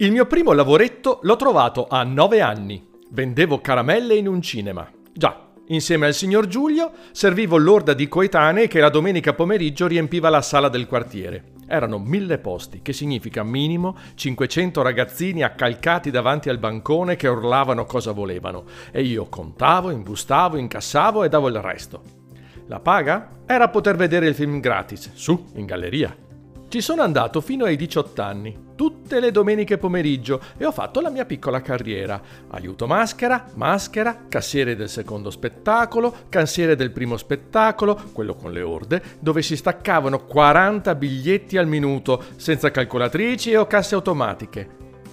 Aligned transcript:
Il 0.00 0.12
mio 0.12 0.26
primo 0.26 0.52
lavoretto 0.52 1.18
l'ho 1.22 1.34
trovato 1.34 1.88
a 1.90 2.04
nove 2.04 2.40
anni. 2.40 2.88
Vendevo 3.10 3.60
caramelle 3.60 4.14
in 4.14 4.28
un 4.28 4.40
cinema. 4.40 4.88
Già, 5.12 5.48
insieme 5.66 6.06
al 6.06 6.14
signor 6.14 6.46
Giulio 6.46 6.92
servivo 7.10 7.56
l'orda 7.56 7.94
di 7.94 8.06
coetanei 8.06 8.68
che 8.68 8.78
la 8.78 8.90
domenica 8.90 9.34
pomeriggio 9.34 9.88
riempiva 9.88 10.28
la 10.28 10.40
sala 10.40 10.68
del 10.68 10.86
quartiere. 10.86 11.54
Erano 11.66 11.98
mille 11.98 12.38
posti, 12.38 12.80
che 12.80 12.92
significa 12.92 13.42
minimo 13.42 13.96
500 14.14 14.82
ragazzini 14.82 15.42
accalcati 15.42 16.12
davanti 16.12 16.48
al 16.48 16.58
bancone 16.58 17.16
che 17.16 17.26
urlavano 17.26 17.84
cosa 17.84 18.12
volevano. 18.12 18.66
E 18.92 19.02
io 19.02 19.26
contavo, 19.28 19.90
imbustavo, 19.90 20.58
incassavo 20.58 21.24
e 21.24 21.28
davo 21.28 21.48
il 21.48 21.60
resto. 21.60 22.02
La 22.68 22.78
paga? 22.78 23.30
Era 23.44 23.68
poter 23.68 23.96
vedere 23.96 24.28
il 24.28 24.36
film 24.36 24.60
gratis, 24.60 25.10
su, 25.14 25.46
in 25.54 25.66
galleria. 25.66 26.16
Ci 26.68 26.82
sono 26.82 27.00
andato 27.00 27.40
fino 27.40 27.64
ai 27.64 27.76
18 27.76 28.20
anni, 28.20 28.54
tutte 28.74 29.20
le 29.20 29.30
domeniche 29.30 29.78
pomeriggio 29.78 30.38
e 30.58 30.66
ho 30.66 30.70
fatto 30.70 31.00
la 31.00 31.08
mia 31.08 31.24
piccola 31.24 31.62
carriera. 31.62 32.20
Aiuto 32.50 32.86
maschera, 32.86 33.46
maschera, 33.54 34.26
cassiere 34.28 34.76
del 34.76 34.90
secondo 34.90 35.30
spettacolo, 35.30 36.14
cansiere 36.28 36.76
del 36.76 36.90
primo 36.90 37.16
spettacolo, 37.16 37.98
quello 38.12 38.34
con 38.34 38.52
le 38.52 38.60
orde, 38.60 39.02
dove 39.18 39.40
si 39.40 39.56
staccavano 39.56 40.26
40 40.26 40.94
biglietti 40.94 41.56
al 41.56 41.66
minuto, 41.66 42.22
senza 42.36 42.70
calcolatrici 42.70 43.54
o 43.54 43.66
casse 43.66 43.94
automatiche. 43.94 44.68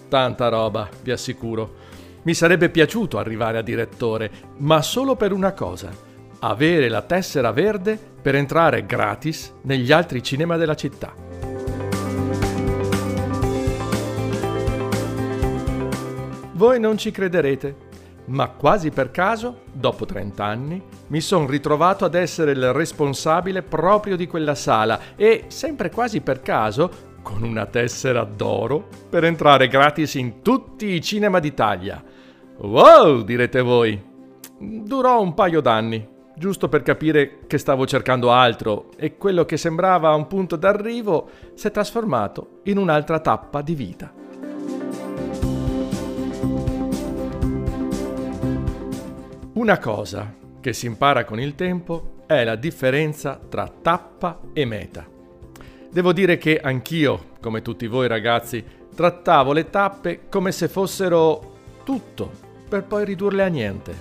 Tanta 0.10 0.50
roba, 0.50 0.90
vi 1.04 1.12
assicuro. 1.12 1.76
Mi 2.24 2.34
sarebbe 2.34 2.70
piaciuto 2.70 3.18
arrivare 3.18 3.60
a 3.60 3.64
direttore, 3.64 4.30
ma 4.58 4.82
solo 4.82 5.16
per 5.16 5.32
una 5.32 5.54
cosa. 5.54 5.90
Avere 6.40 6.90
la 6.90 7.02
tessera 7.02 7.54
verde 7.54 7.98
per 8.22 8.36
entrare 8.36 8.86
gratis 8.86 9.54
negli 9.62 9.94
altri 9.94 10.22
cinema 10.22 10.58
della 10.58 10.76
città. 10.76 11.24
Voi 16.56 16.80
non 16.80 16.98
ci 16.98 17.12
crederete, 17.12 17.76
ma 18.28 18.48
quasi 18.48 18.90
per 18.90 19.12
caso, 19.12 19.64
dopo 19.74 20.06
30 20.06 20.44
anni, 20.46 20.82
mi 21.08 21.20
sono 21.20 21.48
ritrovato 21.48 22.06
ad 22.06 22.16
essere 22.16 22.52
il 22.52 22.72
responsabile 22.72 23.62
proprio 23.62 24.16
di 24.16 24.26
quella 24.26 24.56
sala 24.56 24.98
e, 25.18 25.44
sempre 25.48 25.92
quasi 25.92 26.22
per 26.22 26.42
caso, 26.42 26.90
con 27.22 27.44
una 27.44 27.66
tessera 27.66 28.24
d'oro 28.24 28.88
per 29.10 29.26
entrare 29.26 29.68
gratis 29.68 30.14
in 30.14 30.42
tutti 30.42 30.94
i 30.94 31.02
cinema 31.02 31.40
d'Italia. 31.40 32.02
Wow, 32.60 33.24
direte 33.24 33.60
voi. 33.60 34.02
Durò 34.58 35.22
un 35.22 35.34
paio 35.34 35.60
d'anni, 35.60 36.08
giusto 36.38 36.70
per 36.70 36.84
capire 36.84 37.40
che 37.48 37.58
stavo 37.58 37.86
cercando 37.86 38.32
altro 38.32 38.92
e 38.96 39.18
quello 39.18 39.44
che 39.44 39.58
sembrava 39.58 40.16
un 40.16 40.28
punto 40.28 40.56
d'arrivo 40.56 41.30
si 41.54 41.68
è 41.68 41.72
trasformato 41.72 42.62
in 42.64 42.78
un'altra 42.78 43.20
tappa 43.20 43.62
di 43.62 43.76
vita. 43.76 44.24
Una 49.66 49.80
cosa 49.80 50.32
che 50.62 50.74
si 50.74 50.86
impara 50.86 51.26
con 51.26 51.40
il 51.40 51.56
tempo 51.56 52.18
è 52.28 52.44
la 52.44 52.56
differenza 52.56 53.40
tra 53.50 53.68
tappa 53.68 54.40
e 54.54 54.64
meta. 54.64 55.08
Devo 55.90 56.14
dire 56.14 56.38
che 56.38 56.60
anch'io, 56.60 57.32
come 57.42 57.64
tutti 57.64 57.88
voi 57.88 58.08
ragazzi, 58.08 58.64
trattavo 58.94 59.54
le 59.54 59.72
tappe 59.72 60.30
come 60.30 60.52
se 60.52 60.68
fossero 60.68 61.54
tutto, 61.84 62.30
per 62.70 62.84
poi 62.84 63.06
ridurle 63.06 63.42
a 63.42 63.48
niente. 63.48 63.96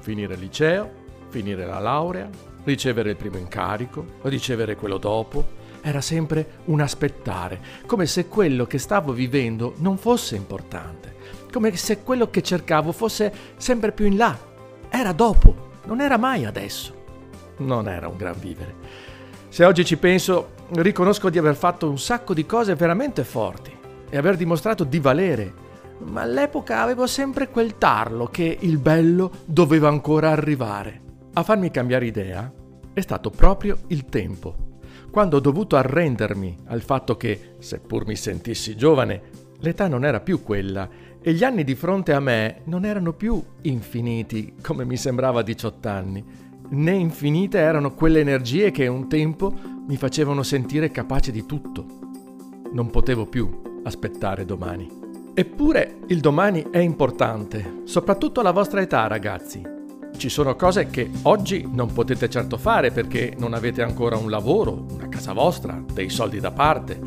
Finire 0.00 0.34
il 0.34 0.40
liceo, 0.40 0.90
finire 1.28 1.64
la 1.64 1.78
laurea, 1.78 2.28
ricevere 2.64 3.10
il 3.10 3.16
primo 3.16 3.36
incarico, 3.36 4.04
ricevere 4.22 4.74
quello 4.74 4.98
dopo. 4.98 5.46
Era 5.82 6.00
sempre 6.00 6.62
un 6.64 6.80
aspettare, 6.80 7.60
come 7.86 8.06
se 8.06 8.26
quello 8.26 8.66
che 8.66 8.78
stavo 8.78 9.12
vivendo 9.12 9.74
non 9.76 9.98
fosse 9.98 10.34
importante, 10.34 11.14
come 11.52 11.76
se 11.76 12.02
quello 12.02 12.28
che 12.28 12.42
cercavo 12.42 12.90
fosse 12.90 13.32
sempre 13.56 13.92
più 13.92 14.06
in 14.06 14.16
là, 14.16 14.54
era 14.88 15.12
dopo, 15.12 15.70
non 15.84 16.00
era 16.00 16.16
mai 16.16 16.44
adesso. 16.44 16.94
Non 17.58 17.88
era 17.88 18.08
un 18.08 18.16
gran 18.16 18.38
vivere. 18.38 18.74
Se 19.48 19.64
oggi 19.64 19.84
ci 19.84 19.96
penso, 19.96 20.50
riconosco 20.70 21.30
di 21.30 21.38
aver 21.38 21.54
fatto 21.54 21.88
un 21.88 21.98
sacco 21.98 22.34
di 22.34 22.44
cose 22.44 22.74
veramente 22.74 23.24
forti 23.24 23.74
e 24.08 24.16
aver 24.16 24.36
dimostrato 24.36 24.84
di 24.84 24.98
valere, 24.98 25.52
ma 25.98 26.22
all'epoca 26.22 26.82
avevo 26.82 27.06
sempre 27.06 27.48
quel 27.48 27.78
tarlo 27.78 28.26
che 28.26 28.58
il 28.60 28.78
bello 28.78 29.30
doveva 29.44 29.88
ancora 29.88 30.30
arrivare. 30.30 31.00
A 31.32 31.42
farmi 31.42 31.70
cambiare 31.70 32.06
idea 32.06 32.52
è 32.92 33.00
stato 33.00 33.30
proprio 33.30 33.78
il 33.88 34.06
tempo, 34.06 34.66
quando 35.10 35.38
ho 35.38 35.40
dovuto 35.40 35.76
arrendermi 35.76 36.58
al 36.66 36.82
fatto 36.82 37.16
che, 37.16 37.54
seppur 37.58 38.06
mi 38.06 38.16
sentissi 38.16 38.76
giovane, 38.76 39.22
l'età 39.60 39.88
non 39.88 40.04
era 40.04 40.20
più 40.20 40.42
quella 40.42 40.86
e 41.26 41.32
gli 41.32 41.42
anni 41.42 41.64
di 41.64 41.74
fronte 41.74 42.12
a 42.12 42.20
me 42.20 42.60
non 42.66 42.84
erano 42.84 43.12
più 43.12 43.42
infiniti 43.62 44.54
come 44.62 44.84
mi 44.84 44.96
sembrava 44.96 45.40
a 45.40 45.42
18 45.42 45.88
anni, 45.88 46.24
né 46.68 46.92
infinite 46.92 47.58
erano 47.58 47.94
quelle 47.94 48.20
energie 48.20 48.70
che 48.70 48.86
un 48.86 49.08
tempo 49.08 49.52
mi 49.88 49.96
facevano 49.96 50.44
sentire 50.44 50.92
capace 50.92 51.32
di 51.32 51.44
tutto. 51.44 51.84
Non 52.70 52.90
potevo 52.90 53.26
più 53.26 53.80
aspettare 53.82 54.44
domani. 54.44 54.88
Eppure 55.34 55.96
il 56.06 56.20
domani 56.20 56.68
è 56.70 56.78
importante, 56.78 57.80
soprattutto 57.86 58.38
alla 58.38 58.52
vostra 58.52 58.80
età 58.80 59.08
ragazzi. 59.08 59.60
Ci 60.16 60.28
sono 60.28 60.54
cose 60.54 60.86
che 60.86 61.10
oggi 61.22 61.68
non 61.68 61.92
potete 61.92 62.30
certo 62.30 62.56
fare 62.56 62.92
perché 62.92 63.34
non 63.36 63.52
avete 63.52 63.82
ancora 63.82 64.16
un 64.16 64.30
lavoro, 64.30 64.86
una 64.92 65.08
casa 65.08 65.32
vostra, 65.32 65.82
dei 65.92 66.08
soldi 66.08 66.38
da 66.38 66.52
parte, 66.52 67.00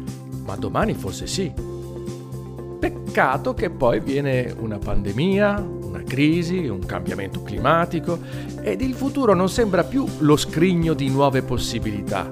ma 0.44 0.58
domani 0.58 0.94
forse 0.94 1.26
sì. 1.26 1.79
Peccato 2.92 3.54
che 3.54 3.70
poi 3.70 4.00
viene 4.00 4.54
una 4.60 4.78
pandemia, 4.78 5.68
una 5.82 6.02
crisi, 6.04 6.68
un 6.68 6.86
cambiamento 6.86 7.44
climatico 7.44 8.20
ed 8.62 8.82
il 8.82 8.94
futuro 8.94 9.34
non 9.34 9.50
sembra 9.50 9.84
più 9.84 10.06
lo 10.20 10.36
scrigno 10.36 10.94
di 10.94 11.10
nuove 11.10 11.42
possibilità. 11.42 12.30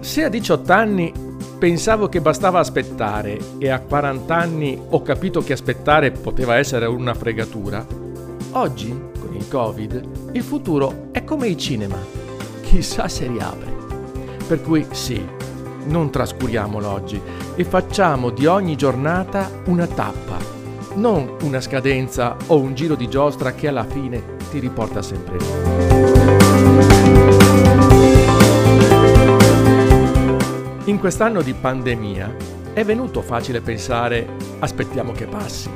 Se 0.00 0.24
a 0.24 0.28
18 0.28 0.72
anni 0.72 1.12
pensavo 1.58 2.08
che 2.08 2.20
bastava 2.20 2.58
aspettare 2.58 3.38
e 3.58 3.68
a 3.68 3.80
40 3.80 4.36
anni 4.36 4.80
ho 4.88 5.02
capito 5.02 5.42
che 5.42 5.52
aspettare 5.52 6.10
poteva 6.10 6.56
essere 6.56 6.86
una 6.86 7.14
fregatura, 7.14 7.86
oggi, 8.52 8.88
con 9.20 9.34
il 9.34 9.46
Covid, 9.48 10.30
il 10.32 10.42
futuro 10.42 11.08
è 11.12 11.22
come 11.22 11.46
il 11.46 11.56
cinema. 11.56 11.96
Chissà 12.62 13.06
se 13.06 13.28
riapre. 13.28 13.70
Per 14.46 14.60
cui 14.60 14.84
sì, 14.90 15.24
non 15.86 16.10
trascuriamolo 16.10 16.88
oggi 16.88 17.20
e 17.54 17.64
facciamo 17.64 18.30
di 18.30 18.46
ogni 18.46 18.76
giornata 18.76 19.50
una 19.66 19.86
tappa, 19.86 20.36
non 20.94 21.36
una 21.42 21.60
scadenza 21.60 22.36
o 22.46 22.58
un 22.58 22.74
giro 22.74 22.94
di 22.94 23.08
giostra 23.08 23.52
che 23.52 23.68
alla 23.68 23.84
fine 23.84 24.36
ti 24.50 24.58
riporta 24.58 25.02
sempre 25.02 25.38
lì. 25.38 25.46
In 30.84 30.98
quest'anno 30.98 31.42
di 31.42 31.54
pandemia 31.54 32.34
è 32.72 32.84
venuto 32.84 33.22
facile 33.22 33.60
pensare 33.60 34.26
aspettiamo 34.58 35.12
che 35.12 35.26
passi, 35.26 35.70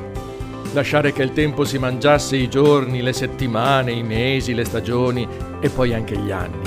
lasciare 0.73 1.13
che 1.13 1.23
il 1.23 1.31
tempo 1.31 1.63
si 1.63 1.77
mangiasse 1.77 2.35
i 2.35 2.49
giorni, 2.49 3.01
le 3.01 3.13
settimane, 3.13 3.91
i 3.91 4.03
mesi, 4.03 4.53
le 4.53 4.65
stagioni 4.65 5.27
e 5.59 5.69
poi 5.69 5.93
anche 5.93 6.17
gli 6.17 6.31
anni. 6.31 6.61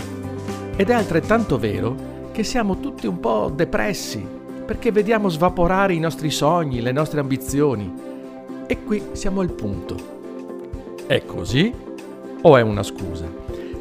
Ed 0.76 0.88
è 0.88 0.94
altrettanto 0.94 1.58
vero 1.58 1.94
che 2.32 2.44
siamo 2.44 2.78
tutti 2.80 3.06
un 3.06 3.20
po' 3.20 3.52
depressi 3.54 4.38
perché 4.70 4.92
vediamo 4.92 5.28
svaporare 5.28 5.94
i 5.94 5.98
nostri 5.98 6.30
sogni, 6.30 6.80
le 6.80 6.92
nostre 6.92 7.18
ambizioni. 7.18 7.92
E 8.68 8.84
qui 8.84 9.02
siamo 9.12 9.40
al 9.40 9.50
punto. 9.50 9.96
È 11.06 11.24
così 11.24 11.74
o 12.42 12.56
è 12.56 12.60
una 12.60 12.84
scusa? 12.84 13.26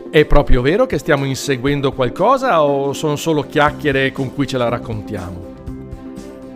È 0.10 0.26
proprio 0.26 0.64
vero 0.64 0.88
che 0.88 0.98
stiamo 0.98 1.26
inseguendo 1.26 1.92
qualcosa 1.92 2.64
o 2.64 2.94
sono 2.94 3.16
solo 3.18 3.44
chiacchiere 3.44 4.12
con 4.12 4.34
cui 4.34 4.48
ce 4.48 4.58
la 4.58 4.68
raccontiamo? 4.68 5.54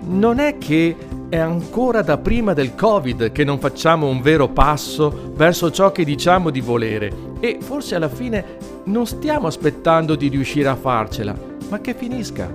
Non 0.08 0.40
è 0.40 0.58
che 0.58 0.96
è 1.30 1.38
ancora 1.38 2.02
da 2.02 2.18
prima 2.18 2.54
del 2.54 2.74
Covid 2.74 3.32
che 3.32 3.44
non 3.44 3.60
facciamo 3.60 4.08
un 4.08 4.22
vero 4.22 4.50
passo 4.50 5.32
verso 5.36 5.70
ciò 5.70 5.92
che 5.92 6.04
diciamo 6.04 6.50
di 6.50 6.60
volere 6.60 7.12
e 7.40 7.58
forse 7.60 7.94
alla 7.94 8.10
fine 8.10 8.58
non 8.86 9.06
stiamo 9.06 9.46
aspettando 9.46 10.16
di 10.16 10.28
riuscire 10.28 10.70
a 10.70 10.76
farcela, 10.76 11.36
ma 11.74 11.82
che 11.82 11.96
finisca, 11.96 12.48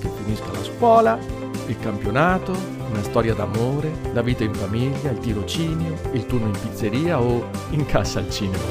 che 0.00 0.08
finisca 0.24 0.50
la 0.50 0.64
scuola, 0.64 1.16
il 1.68 1.78
campionato, 1.78 2.52
una 2.90 3.02
storia 3.04 3.32
d'amore, 3.32 3.92
la 4.12 4.22
vita 4.22 4.42
in 4.42 4.52
famiglia, 4.54 5.10
il 5.10 5.18
tirocinio, 5.18 5.96
il 6.10 6.26
turno 6.26 6.46
in 6.46 6.58
pizzeria 6.60 7.20
o 7.20 7.48
in 7.70 7.86
cassa 7.86 8.18
al 8.18 8.28
cinema. 8.28 8.64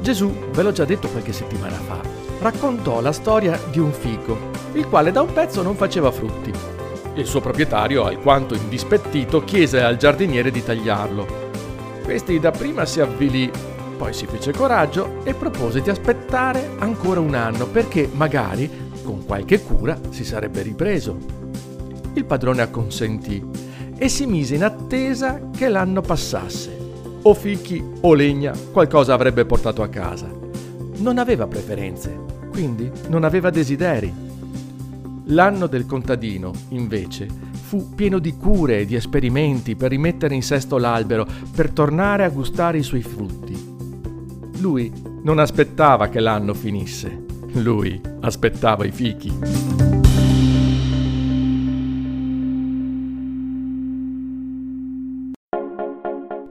Gesù, 0.00 0.34
ve 0.50 0.62
l'ho 0.64 0.72
già 0.72 0.84
detto 0.84 1.06
qualche 1.10 1.32
settimana 1.32 1.76
fa, 1.76 2.00
raccontò 2.40 3.00
la 3.00 3.12
storia 3.12 3.56
di 3.70 3.78
un 3.78 3.92
fico, 3.92 4.36
il 4.72 4.88
quale 4.88 5.12
da 5.12 5.20
un 5.20 5.32
pezzo 5.32 5.62
non 5.62 5.76
faceva 5.76 6.10
frutti. 6.10 6.50
Il 7.14 7.26
suo 7.26 7.40
proprietario, 7.40 8.04
alquanto 8.04 8.56
indispettito, 8.56 9.44
chiese 9.44 9.80
al 9.80 9.96
giardiniere 9.96 10.50
di 10.50 10.64
tagliarlo. 10.64 11.44
Questi 12.02 12.40
dapprima 12.40 12.84
si 12.84 13.00
avvilì 13.00 13.48
poi 13.96 14.12
si 14.12 14.26
fece 14.26 14.52
coraggio 14.52 15.24
e 15.24 15.34
propose 15.34 15.80
di 15.80 15.90
aspettare 15.90 16.70
ancora 16.78 17.20
un 17.20 17.34
anno 17.34 17.66
perché 17.66 18.08
magari 18.12 18.70
con 19.02 19.24
qualche 19.24 19.62
cura 19.62 19.98
si 20.10 20.24
sarebbe 20.24 20.62
ripreso. 20.62 21.16
Il 22.14 22.24
padrone 22.24 22.62
acconsentì 22.62 23.42
e 23.96 24.08
si 24.08 24.26
mise 24.26 24.54
in 24.54 24.64
attesa 24.64 25.48
che 25.50 25.68
l'anno 25.68 26.02
passasse. 26.02 26.84
O 27.22 27.34
fichi 27.34 27.82
o 28.02 28.14
legna 28.14 28.52
qualcosa 28.72 29.14
avrebbe 29.14 29.44
portato 29.44 29.82
a 29.82 29.88
casa. 29.88 30.30
Non 30.98 31.18
aveva 31.18 31.46
preferenze, 31.46 32.16
quindi 32.50 32.90
non 33.08 33.24
aveva 33.24 33.50
desideri. 33.50 34.12
L'anno 35.30 35.66
del 35.66 35.86
contadino, 35.86 36.52
invece, 36.68 37.26
fu 37.66 37.94
pieno 37.94 38.20
di 38.20 38.36
cure 38.36 38.80
e 38.80 38.86
di 38.86 38.94
esperimenti 38.94 39.74
per 39.74 39.90
rimettere 39.90 40.36
in 40.36 40.42
sesto 40.42 40.78
l'albero, 40.78 41.26
per 41.54 41.70
tornare 41.70 42.22
a 42.22 42.28
gustare 42.28 42.78
i 42.78 42.84
suoi 42.84 43.02
frutti. 43.02 43.65
Lui 44.58 44.90
non 45.22 45.38
aspettava 45.38 46.08
che 46.08 46.20
l'anno 46.20 46.54
finisse, 46.54 47.24
lui 47.54 48.00
aspettava 48.20 48.84
i 48.84 48.90
fichi. 48.90 49.32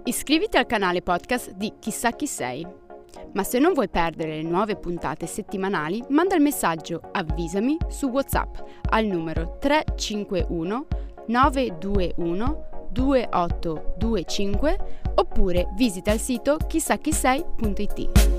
Iscriviti 0.03 0.57
al 0.57 0.67
canale 0.67 1.01
podcast 1.01 1.53
di 1.53 1.73
Chissà 1.79 2.11
chi 2.11 2.27
sei. 2.27 2.67
Ma 3.33 3.43
se 3.43 3.59
non 3.59 3.73
vuoi 3.73 3.89
perdere 3.89 4.41
le 4.41 4.47
nuove 4.47 4.75
puntate 4.75 5.25
settimanali, 5.25 6.03
manda 6.09 6.35
il 6.35 6.41
messaggio 6.41 7.01
Avvisami 7.11 7.77
su 7.87 8.09
WhatsApp 8.09 8.57
al 8.89 9.05
numero 9.05 9.57
351 9.59 10.87
921 11.27 12.89
2825 12.91 15.03
oppure 15.15 15.67
visita 15.75 16.11
il 16.11 16.19
sito 16.19 16.57
chissachisei.it. 16.67 18.34